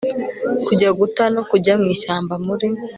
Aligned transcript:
Kujya 0.65 0.89
guta 0.99 1.23
no 1.35 1.41
kujya 1.49 1.73
mwishyamba 1.81 2.33
muri 2.45 2.67